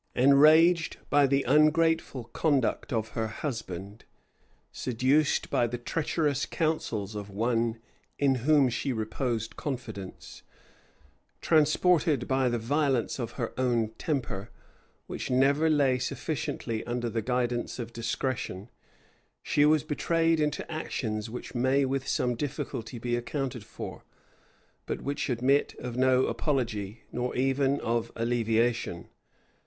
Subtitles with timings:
[0.15, 4.03] Enraged by the ungrateful conduct of her husband,
[4.71, 7.77] seduced by the treacherous counsels of one
[8.17, 10.41] in whom she reposed confidence,
[11.39, 14.49] transported by the violence of her own temper,
[15.05, 18.71] which never lay sufficiently under the guidance of discretion;
[19.43, 24.03] she was betrayed into actions which may with some difficulty be accounted for,
[24.87, 29.07] but which admit of no apology, nor even of alleviation.